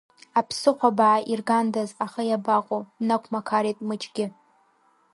[0.39, 4.25] Аԥсыхәа баа иргандаз, аха иабаҟоу, днақәмақарит мыҷгьы.